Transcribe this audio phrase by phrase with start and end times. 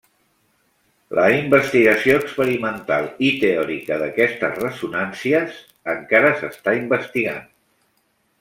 [1.17, 5.63] La investigació experimental i teòrica d'aquestes ressonàncies
[5.97, 7.47] encara s'està investigant.